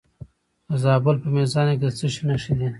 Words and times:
د 0.69 0.71
زابل 0.83 1.15
په 1.23 1.29
میزانه 1.35 1.73
کې 1.77 1.81
د 1.83 1.87
څه 1.97 2.07
شي 2.13 2.23
نښې 2.29 2.53
دي؟ 2.59 2.67